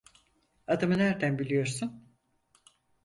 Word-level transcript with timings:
Adımı 0.67 0.97
nerden 0.97 1.39
biliyorsun? 1.39 2.15